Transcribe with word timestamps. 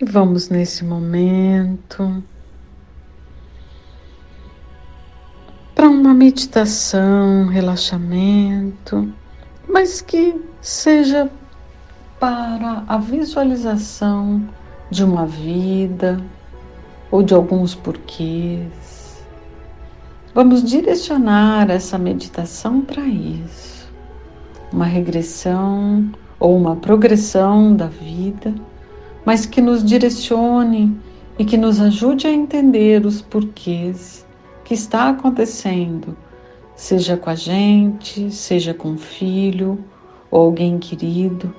E 0.00 0.04
vamos 0.04 0.48
nesse 0.48 0.84
momento 0.84 2.22
para 5.74 5.88
uma 5.88 6.14
meditação, 6.14 7.48
relaxamento, 7.48 9.12
mas 9.68 10.00
que 10.00 10.40
seja 10.60 11.28
para 12.20 12.84
a 12.86 12.96
visualização 12.98 14.48
de 14.88 15.02
uma 15.02 15.26
vida 15.26 16.22
ou 17.10 17.20
de 17.20 17.34
alguns 17.34 17.74
porquês. 17.74 19.20
Vamos 20.32 20.62
direcionar 20.62 21.72
essa 21.72 21.98
meditação 21.98 22.82
para 22.82 23.04
isso. 23.04 23.92
Uma 24.72 24.86
regressão 24.86 26.08
ou 26.38 26.56
uma 26.56 26.76
progressão 26.76 27.74
da 27.74 27.88
vida 27.88 28.54
mas 29.28 29.44
que 29.44 29.60
nos 29.60 29.84
direcione 29.84 30.98
e 31.38 31.44
que 31.44 31.58
nos 31.58 31.82
ajude 31.82 32.26
a 32.26 32.32
entender 32.32 33.04
os 33.04 33.20
porquês 33.20 34.26
que 34.64 34.72
está 34.72 35.10
acontecendo, 35.10 36.16
seja 36.74 37.14
com 37.14 37.28
a 37.28 37.34
gente, 37.34 38.30
seja 38.30 38.72
com 38.72 38.92
um 38.92 38.96
filho 38.96 39.84
ou 40.30 40.46
alguém 40.46 40.78
querido 40.78 41.54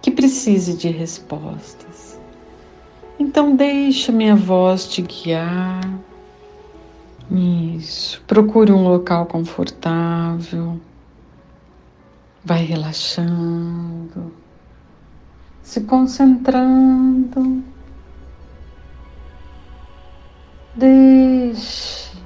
que 0.00 0.12
precise 0.12 0.76
de 0.76 0.90
respostas. 0.90 2.20
Então 3.18 3.56
deixa 3.56 4.12
minha 4.12 4.36
voz 4.36 4.86
te 4.86 5.02
guiar. 5.02 5.80
Isso. 7.32 8.22
Procure 8.28 8.70
um 8.70 8.84
local 8.84 9.26
confortável. 9.26 10.80
Vai 12.44 12.62
relaxando 12.62 14.41
se 15.62 15.80
concentrando. 15.82 17.62
Deixe 20.74 22.16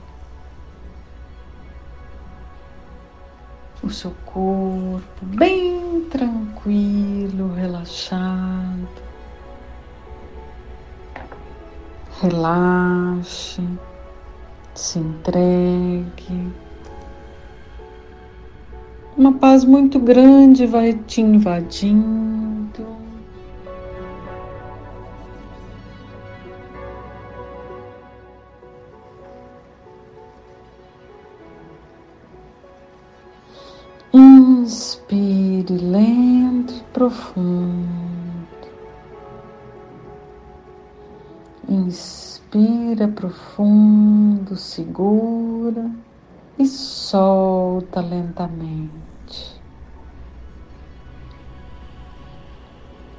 o 3.83 3.91
seu 3.91 4.13
corpo 4.25 5.25
bem 5.25 6.03
tranquilo, 6.11 7.53
relaxado. 7.55 9.07
Relaxe, 12.21 13.63
se 14.75 14.99
entregue. 14.99 16.53
Uma 19.17 19.35
paz 19.35 19.65
muito 19.65 19.99
grande 19.99 20.67
vai 20.67 20.93
te 20.93 21.21
invadindo. 21.21 23.06
Inspire 35.67 35.85
lento 35.85 36.75
e 36.75 36.81
profundo. 36.93 37.89
Inspira 41.69 43.09
profundo, 43.09 44.55
segura 44.55 45.91
e 46.57 46.65
solta 46.67 48.01
lentamente. 48.01 49.61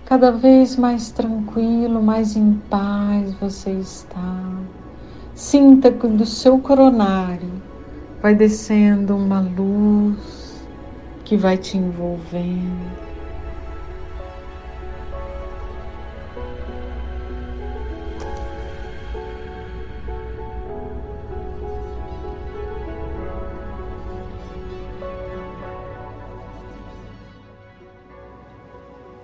Cada 0.05 0.31
vez 0.31 0.77
mais 0.77 1.11
tranquilo, 1.11 2.01
mais 2.01 2.37
em 2.37 2.53
paz 2.69 3.33
você 3.41 3.71
está. 3.71 4.41
Sinta 5.35 5.91
que 5.91 6.07
do 6.07 6.25
seu 6.25 6.59
coronário 6.59 7.61
vai 8.21 8.33
descendo 8.33 9.17
uma 9.17 9.41
luz 9.41 10.36
que 11.27 11.35
vai 11.35 11.57
te 11.57 11.77
envolvendo. 11.77 13.05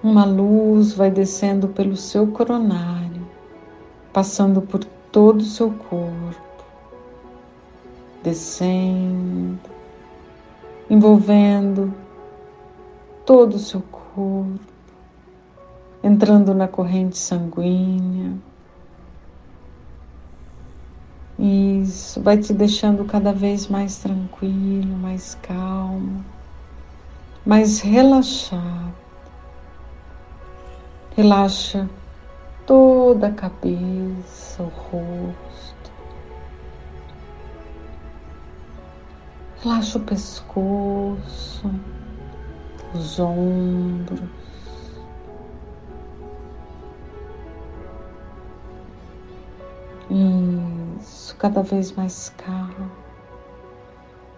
Uma 0.03 0.25
luz 0.25 0.91
vai 0.94 1.09
descendo 1.09 1.70
pelo 1.70 1.96
seu 1.96 2.28
coronário, 2.28 3.25
passando 4.12 4.62
por 4.62 4.84
todo 5.09 5.40
o 5.40 5.46
seu 5.46 5.72
corpo, 5.72 6.66
descendo, 8.22 9.58
envolvendo 10.89 11.94
todo 13.25 13.55
o 13.55 13.59
seu 13.59 13.81
corpo, 13.81 14.59
entrando 16.03 16.53
na 16.53 16.67
corrente 16.67 17.17
sanguínea. 17.17 18.33
Isso 21.39 22.22
vai 22.22 22.38
te 22.38 22.53
deixando 22.53 23.05
cada 23.05 23.33
vez 23.33 23.67
mais 23.67 23.97
tranquilo, 23.97 24.95
mais 24.97 25.35
calmo, 25.41 26.23
mais 27.45 27.79
relaxado. 27.79 28.93
Relaxa 31.16 31.89
toda 32.66 33.27
a 33.27 33.31
cabeça, 33.31 34.63
o 34.63 34.67
rosto. 34.67 35.72
Relaxa 39.63 39.97
o 39.97 40.01
pescoço, 40.01 41.72
os 42.94 43.18
ombros. 43.18 44.19
Isso, 51.00 51.34
cada 51.38 51.63
vez 51.63 51.94
mais 51.94 52.28
calmo. 52.31 52.91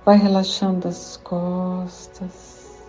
Vai 0.06 0.18
relaxando 0.18 0.88
as 0.88 1.18
costas. 1.18 2.86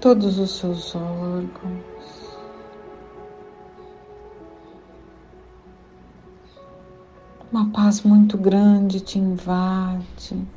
Todos 0.00 0.38
os 0.38 0.56
seus 0.56 0.94
órgãos. 0.94 2.19
Uma 7.60 7.72
paz 7.72 8.00
muito 8.00 8.38
grande 8.38 9.00
te 9.00 9.18
invade, 9.18 10.48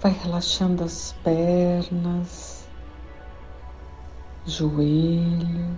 vai 0.00 0.10
relaxando 0.10 0.82
as 0.82 1.12
pernas, 1.22 2.66
joelhos, 4.46 5.76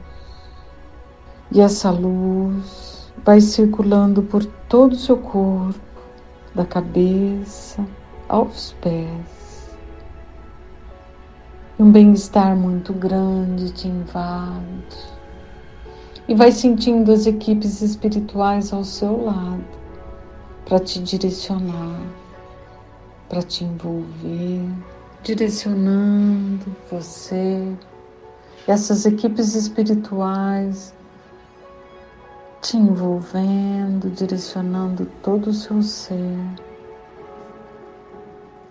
e 1.51 1.61
essa 1.61 1.91
luz 1.91 3.13
vai 3.25 3.41
circulando 3.41 4.23
por 4.23 4.45
todo 4.69 4.93
o 4.93 4.97
seu 4.97 5.17
corpo, 5.17 5.81
da 6.55 6.65
cabeça 6.65 7.85
aos 8.29 8.73
pés. 8.81 9.77
E 11.77 11.83
um 11.83 11.91
bem-estar 11.91 12.55
muito 12.55 12.93
grande 12.93 13.73
te 13.73 13.89
invade 13.89 15.20
e 16.31 16.35
vai 16.35 16.53
sentindo 16.53 17.11
as 17.11 17.27
equipes 17.27 17.83
espirituais 17.83 18.73
ao 18.73 18.85
seu 18.85 19.25
lado 19.25 19.65
para 20.65 20.79
te 20.79 21.01
direcionar, 21.01 22.01
para 23.29 23.43
te 23.43 23.65
envolver, 23.65 24.65
direcionando 25.25 26.65
você. 26.89 27.77
Essas 28.69 29.07
equipes 29.07 29.57
espirituais 29.57 30.95
te 32.63 32.77
envolvendo, 32.77 34.09
direcionando 34.11 35.07
todo 35.25 35.49
o 35.49 35.53
seu 35.53 35.83
ser. 35.83 36.39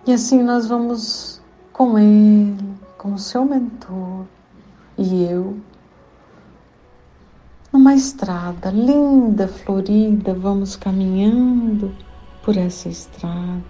E 0.06 0.14
assim 0.14 0.42
nós 0.42 0.66
vamos 0.66 1.42
com 1.74 1.98
ele, 1.98 2.56
com 2.96 3.12
o 3.12 3.18
seu 3.18 3.44
mentor 3.44 4.24
e 4.96 5.24
eu 5.24 5.58
numa 7.90 7.96
estrada 7.96 8.70
linda, 8.70 9.48
florida, 9.48 10.32
vamos 10.32 10.76
caminhando 10.76 11.92
por 12.40 12.56
essa 12.56 12.88
estrada, 12.88 13.64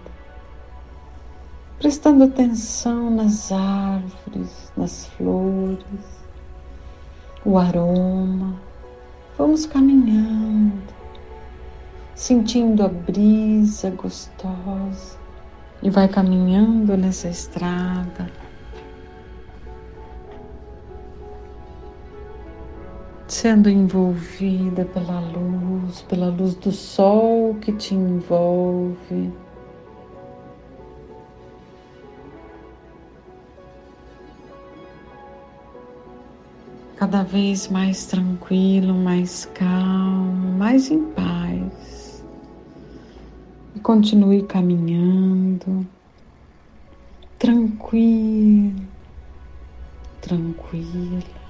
prestando 1.79 2.25
atenção 2.25 3.09
nas 3.09 3.51
árvores, 3.51 4.71
nas 4.77 5.07
flores, 5.07 6.23
o 7.43 7.57
aroma. 7.57 8.53
Vamos 9.39 9.65
caminhando, 9.65 10.93
sentindo 12.13 12.83
a 12.83 12.89
brisa 12.89 13.89
gostosa 13.89 15.17
e 15.81 15.89
vai 15.89 16.07
caminhando 16.07 16.95
nessa 16.95 17.27
estrada 17.27 18.29
sendo 23.41 23.71
envolvida 23.71 24.85
pela 24.85 25.19
luz, 25.19 26.03
pela 26.03 26.27
luz 26.27 26.53
do 26.53 26.71
sol 26.71 27.55
que 27.55 27.71
te 27.71 27.95
envolve. 27.95 29.33
Cada 36.97 37.23
vez 37.23 37.67
mais 37.67 38.05
tranquilo, 38.05 38.93
mais 38.93 39.45
calmo, 39.55 40.51
mais 40.59 40.91
em 40.91 41.03
paz. 41.05 42.23
E 43.73 43.79
continue 43.79 44.43
caminhando, 44.43 45.83
tranquilo, 47.39 48.75
tranquilo, 50.21 51.40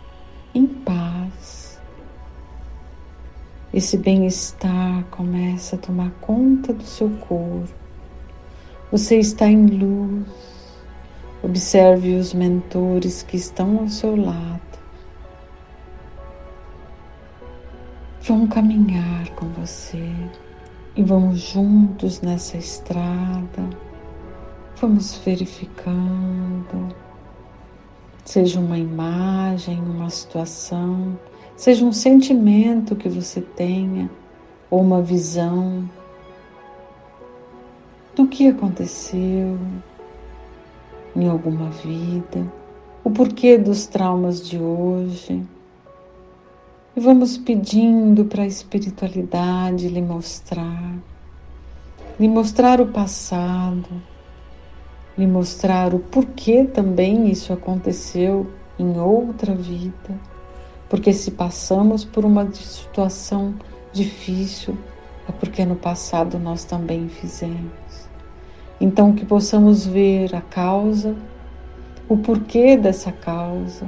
esse 3.73 3.97
bem-estar 3.97 5.06
começa 5.06 5.77
a 5.77 5.79
tomar 5.79 6.12
conta 6.19 6.73
do 6.73 6.83
seu 6.83 7.09
corpo. 7.09 7.73
Você 8.91 9.18
está 9.18 9.47
em 9.47 9.65
luz. 9.65 10.27
Observe 11.41 12.15
os 12.15 12.33
mentores 12.33 13.23
que 13.23 13.38
estão 13.38 13.79
ao 13.79 13.88
seu 13.88 14.15
lado. 14.18 14.59
Vão 18.21 18.45
caminhar 18.45 19.29
com 19.35 19.47
você 19.53 20.13
e 20.95 21.01
vamos 21.01 21.39
juntos 21.39 22.19
nessa 22.19 22.57
estrada. 22.57 23.69
Vamos 24.75 25.15
verificando. 25.25 26.94
Seja 28.25 28.59
uma 28.59 28.77
imagem, 28.77 29.79
uma 29.79 30.09
situação 30.09 31.17
seja 31.56 31.86
um 31.86 31.92
sentimento 31.92 32.95
que 32.95 33.09
você 33.09 33.42
tenha 33.42 34.09
ou 34.69 34.81
uma 34.81 35.01
visão 35.01 35.88
do 38.15 38.27
que 38.27 38.48
aconteceu 38.48 39.59
em 41.15 41.27
alguma 41.27 41.69
vida, 41.69 42.51
o 43.03 43.12
porquê 43.12 43.57
dos 43.57 43.86
traumas 43.86 44.48
de 44.48 44.57
hoje. 44.57 45.45
E 46.95 47.00
vamos 47.00 47.38
pedindo 47.38 48.25
para 48.25 48.44
a 48.44 48.48
espiritualidade 48.48 49.88
lhe 49.88 50.01
mostrar, 50.01 50.95
lhe 52.19 52.27
mostrar 52.27 52.81
o 52.81 52.88
passado, 52.88 53.89
lhe 55.18 55.27
mostrar 55.27 55.94
o 55.94 56.00
porquê 56.00 56.63
também 56.65 57.30
isso 57.30 57.53
aconteceu 57.53 58.48
em 58.80 59.00
outra 59.00 59.53
vida 59.53 60.30
porque 60.91 61.13
se 61.13 61.31
passamos 61.31 62.03
por 62.03 62.25
uma 62.25 62.51
situação 62.51 63.55
difícil, 63.93 64.77
é 65.25 65.31
porque 65.31 65.63
no 65.63 65.77
passado 65.77 66.38
nós 66.38 66.65
também 66.65 67.07
fizemos. 67.07 68.09
Então, 68.77 69.13
que 69.13 69.25
possamos 69.25 69.85
ver 69.88 70.35
a 70.35 70.41
causa, 70.41 71.15
o 72.09 72.17
porquê 72.17 72.75
dessa 72.75 73.09
causa, 73.09 73.88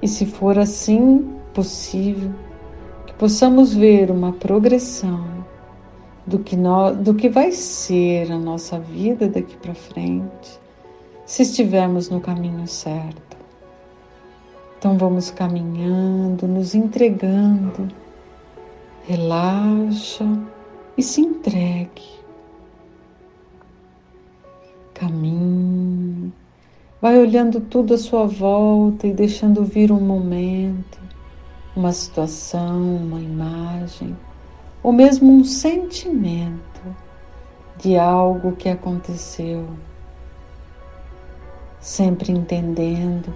e 0.00 0.06
se 0.06 0.26
for 0.26 0.60
assim 0.60 1.28
possível, 1.52 2.30
que 3.04 3.14
possamos 3.14 3.74
ver 3.74 4.08
uma 4.08 4.32
progressão 4.32 5.26
do 6.24 6.38
que, 6.38 6.56
do 7.02 7.14
que 7.14 7.28
vai 7.28 7.50
ser 7.50 8.30
a 8.30 8.38
nossa 8.38 8.78
vida 8.78 9.26
daqui 9.26 9.56
para 9.56 9.74
frente, 9.74 10.60
se 11.24 11.42
estivermos 11.42 12.08
no 12.08 12.20
caminho 12.20 12.68
certo. 12.68 13.35
Então 14.86 14.96
vamos 14.98 15.32
caminhando, 15.32 16.46
nos 16.46 16.72
entregando. 16.72 17.88
Relaxa 19.02 20.24
e 20.96 21.02
se 21.02 21.22
entregue. 21.22 22.04
Caminhe. 24.94 26.32
Vai 27.02 27.18
olhando 27.18 27.60
tudo 27.60 27.94
à 27.94 27.98
sua 27.98 28.28
volta 28.28 29.08
e 29.08 29.12
deixando 29.12 29.64
vir 29.64 29.90
um 29.90 30.00
momento, 30.00 31.00
uma 31.74 31.90
situação, 31.90 32.80
uma 32.98 33.18
imagem, 33.18 34.16
ou 34.84 34.92
mesmo 34.92 35.32
um 35.32 35.42
sentimento 35.42 36.94
de 37.76 37.98
algo 37.98 38.52
que 38.52 38.68
aconteceu. 38.68 39.66
Sempre 41.80 42.30
entendendo 42.30 43.34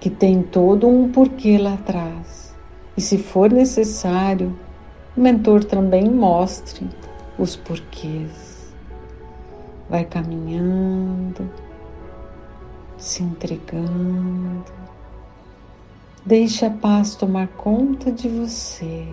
que 0.00 0.08
tem 0.08 0.42
todo 0.42 0.86
um 0.86 1.10
porquê 1.10 1.58
lá 1.58 1.74
atrás. 1.74 2.54
E 2.96 3.00
se 3.00 3.18
for 3.18 3.50
necessário, 3.50 4.58
o 5.16 5.20
mentor 5.20 5.64
também 5.64 6.08
mostre 6.10 6.88
os 7.38 7.56
porquês. 7.56 8.72
Vai 9.88 10.04
caminhando, 10.04 11.50
se 12.96 13.22
entregando. 13.22 14.64
Deixe 16.26 16.66
a 16.66 16.70
paz 16.70 17.14
tomar 17.14 17.48
conta 17.48 18.12
de 18.12 18.28
você. 18.28 19.08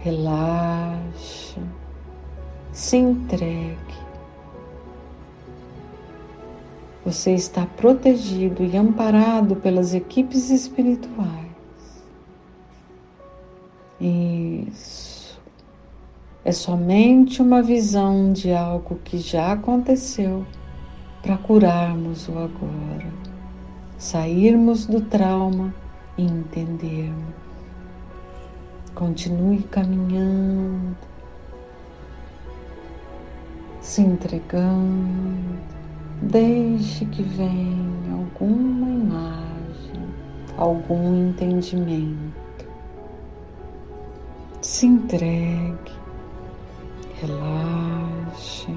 Relaxa, 0.00 1.60
se 2.72 2.96
entregue. 2.96 4.03
Você 7.04 7.34
está 7.34 7.66
protegido 7.66 8.64
e 8.64 8.76
amparado 8.78 9.56
pelas 9.56 9.92
equipes 9.92 10.48
espirituais. 10.48 11.52
Isso. 14.00 15.38
É 16.42 16.50
somente 16.50 17.42
uma 17.42 17.62
visão 17.62 18.32
de 18.32 18.52
algo 18.52 18.96
que 19.04 19.18
já 19.18 19.52
aconteceu 19.52 20.46
para 21.22 21.36
curarmos 21.36 22.26
o 22.28 22.38
agora, 22.38 23.12
sairmos 23.98 24.86
do 24.86 25.02
trauma 25.02 25.74
e 26.16 26.22
entendermos. 26.22 27.34
Continue 28.94 29.62
caminhando, 29.64 30.96
se 33.80 34.00
entregando 34.00 35.74
Deixe 36.22 37.04
que 37.06 37.22
venha 37.22 38.14
alguma 38.14 38.88
imagem, 38.88 40.02
algum 40.56 41.28
entendimento. 41.28 42.66
Se 44.60 44.86
entregue, 44.86 45.92
relaxe. 47.20 48.74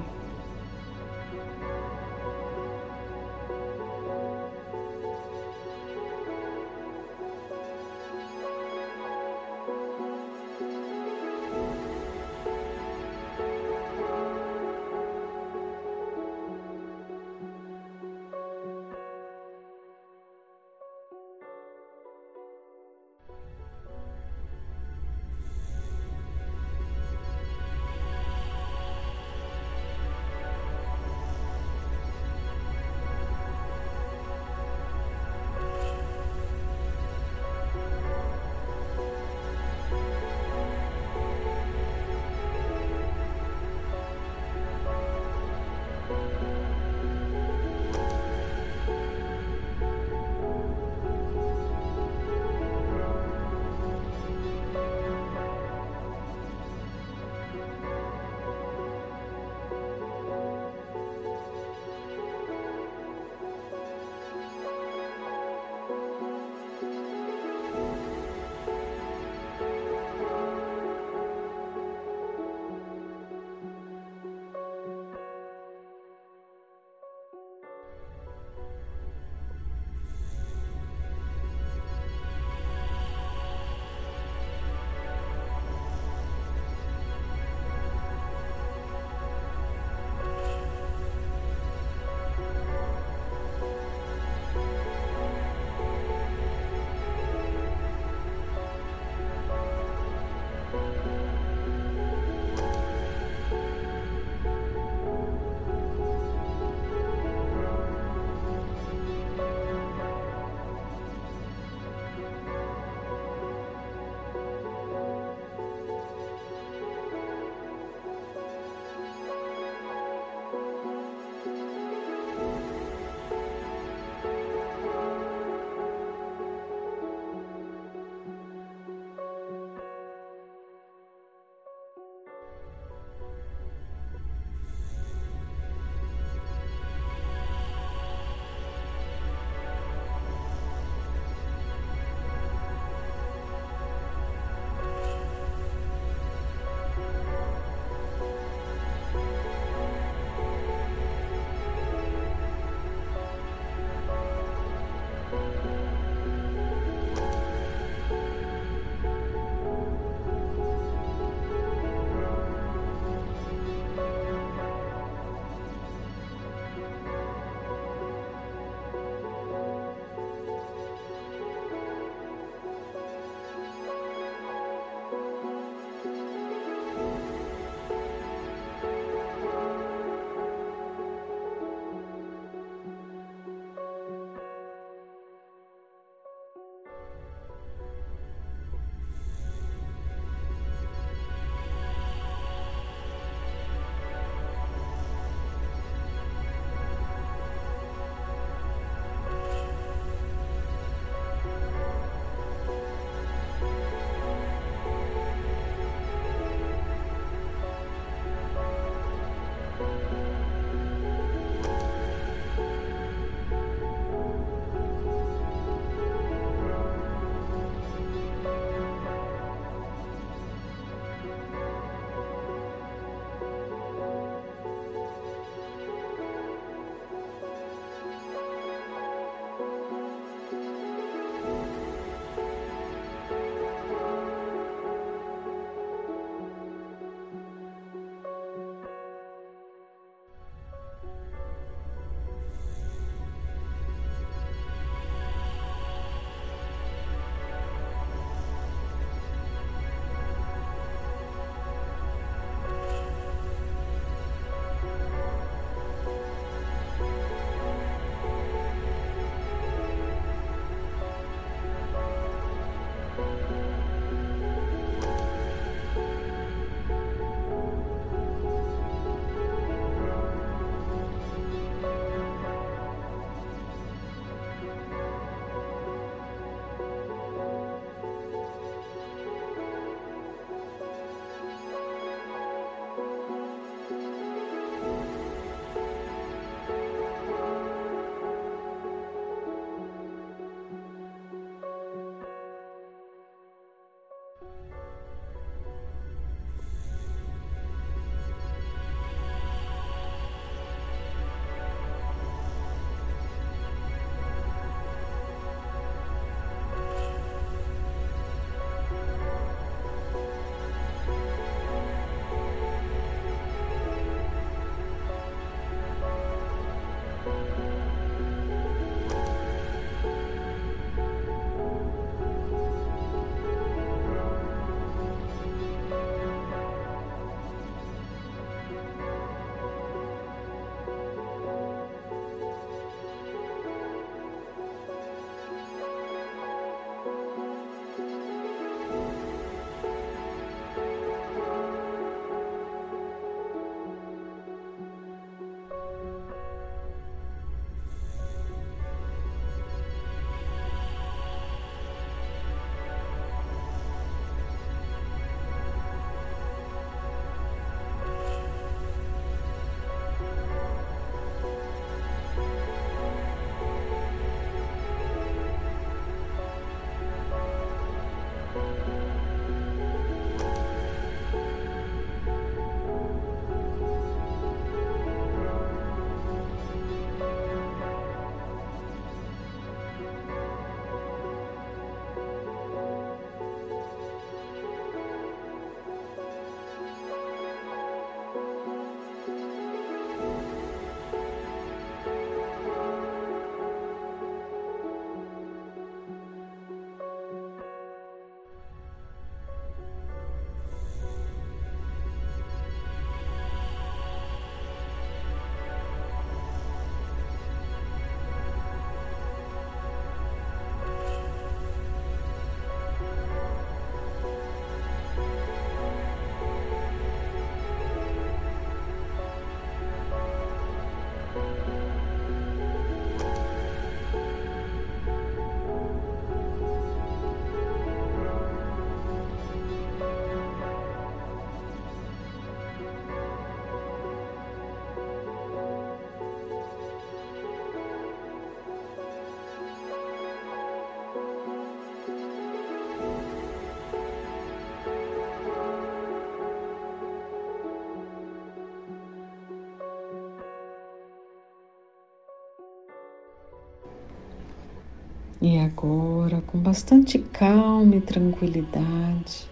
E 455.40 455.56
agora, 455.60 456.42
com 456.44 456.58
bastante 456.58 457.16
calma 457.16 457.94
e 457.94 458.00
tranquilidade, 458.00 459.48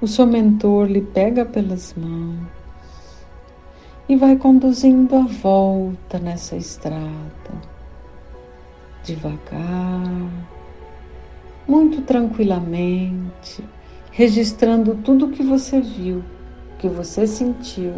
o 0.00 0.08
seu 0.08 0.26
mentor 0.26 0.88
lhe 0.88 1.00
pega 1.00 1.44
pelas 1.44 1.94
mãos 1.94 2.48
e 4.08 4.16
vai 4.16 4.34
conduzindo 4.34 5.14
a 5.14 5.22
volta 5.22 6.18
nessa 6.18 6.56
estrada, 6.56 7.52
devagar, 9.04 10.30
muito 11.68 12.02
tranquilamente, 12.02 13.64
registrando 14.10 14.96
tudo 14.96 15.26
o 15.26 15.30
que 15.30 15.44
você 15.44 15.80
viu, 15.80 16.24
que 16.80 16.88
você 16.88 17.24
sentiu. 17.24 17.94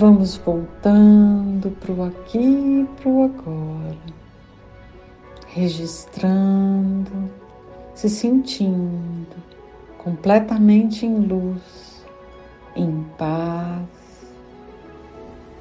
Vamos 0.00 0.38
voltando 0.38 1.72
para 1.72 1.92
o 1.92 2.04
aqui 2.04 2.38
e 2.38 2.88
para 2.96 3.10
o 3.10 3.22
agora, 3.24 3.98
registrando, 5.48 7.30
se 7.94 8.08
sentindo 8.08 9.36
completamente 9.98 11.04
em 11.04 11.18
luz, 11.18 12.02
em 12.74 13.04
paz. 13.18 14.32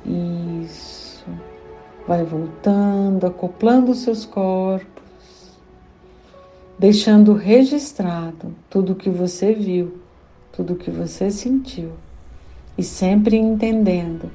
Isso. 0.06 1.26
Vai 2.08 2.24
voltando, 2.24 3.28
acoplando 3.28 3.94
seus 3.94 4.24
corpos, 4.24 5.60
deixando 6.80 7.34
registrado 7.34 8.56
tudo 8.70 8.94
o 8.94 8.96
que 8.96 9.10
você 9.10 9.52
viu, 9.52 10.00
tudo 10.54 10.76
o 10.76 10.78
que 10.78 10.90
você 10.90 11.30
sentiu 11.30 11.92
e 12.80 12.84
sempre 12.84 13.36
entendendo, 13.36 14.32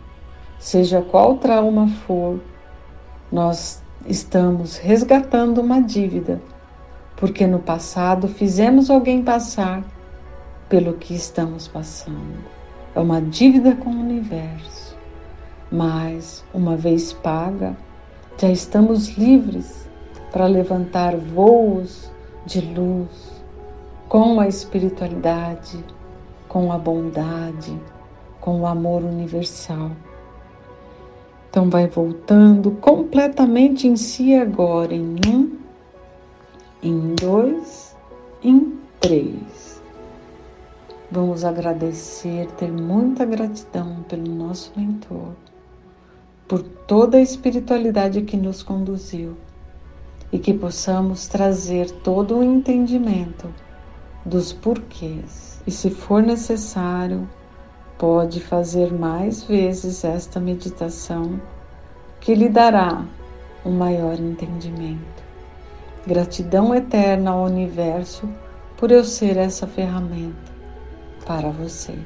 seja 0.59 1.01
qual 1.01 1.39
trauma 1.39 1.89
for, 2.07 2.39
nós 3.33 3.83
estamos 4.07 4.77
resgatando 4.77 5.63
uma 5.63 5.81
dívida, 5.81 6.43
porque 7.17 7.47
no 7.47 7.59
passado 7.59 8.29
fizemos 8.29 8.91
alguém 8.91 9.23
passar 9.23 9.83
pelo 10.69 10.93
que 10.93 11.15
estamos 11.15 11.67
passando. 11.67 12.45
É 12.95 13.01
uma 13.01 13.23
dívida 13.23 13.77
com 13.77 13.89
o 13.89 14.01
universo, 14.01 14.95
mas 15.73 16.45
uma 16.53 16.77
vez 16.77 17.15
paga, 17.15 17.75
já 18.37 18.51
estamos 18.51 19.17
livres 19.17 19.89
para 20.31 20.45
levantar 20.45 21.17
voos 21.17 22.13
de 22.45 22.61
luz 22.61 23.43
com 24.07 24.39
a 24.39 24.47
espiritualidade, 24.47 25.83
com 26.47 26.71
a 26.71 26.77
bondade 26.77 27.75
com 28.45 28.61
o 28.61 28.67
amor 28.67 29.03
universal. 29.03 29.93
Então, 31.49 31.71
vai 31.71 31.87
voltando 31.87 32.73
completamente 32.73 33.89
em 33.89 33.97
si 33.97 34.35
agora, 34.35 34.93
em 34.95 35.17
um, 35.27 35.57
em 36.83 37.15
dois, 37.15 37.97
em 38.43 38.79
três. 39.01 39.83
Vamos 41.11 41.43
agradecer, 41.43 42.47
ter 42.59 42.71
muita 42.71 43.25
gratidão 43.25 44.05
pelo 44.11 44.29
nosso 44.35 44.71
mentor, 44.77 45.33
por 46.47 46.63
toda 46.63 47.17
a 47.17 47.23
espiritualidade 47.23 48.21
que 48.23 48.37
nos 48.37 48.63
conduziu 48.63 49.39
e 50.31 50.39
que 50.39 50.53
possamos 50.53 51.29
trazer 51.29 51.91
todo 52.03 52.37
o 52.37 52.45
entendimento 52.45 53.49
dos 54.23 54.53
porquês. 54.53 55.63
E 55.67 55.71
se 55.71 55.89
for 55.89 56.23
necessário, 56.23 57.27
pode 57.99 58.41
fazer 58.41 58.93
mais 58.93 59.43
vezes 59.43 60.05
esta 60.05 60.41
meditação, 60.41 61.41
que 62.21 62.35
lhe 62.35 62.49
dará 62.49 63.05
um 63.65 63.71
maior 63.71 64.19
entendimento. 64.19 65.23
Gratidão 66.07 66.75
eterna 66.75 67.31
ao 67.31 67.45
universo 67.45 68.29
por 68.77 68.91
eu 68.91 69.05
ser 69.05 69.37
essa 69.37 69.67
ferramenta 69.67 70.53
para 71.25 71.51
vocês. 71.51 71.99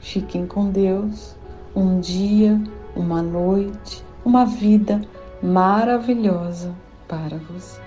Fiquem 0.00 0.46
com 0.46 0.70
Deus. 0.70 1.36
Um 1.74 2.00
dia, 2.00 2.60
uma 2.94 3.22
noite, 3.22 4.04
uma 4.24 4.44
vida 4.44 5.00
maravilhosa 5.42 6.74
para 7.08 7.36
vocês. 7.38 7.85